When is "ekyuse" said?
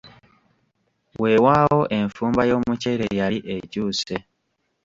3.55-4.15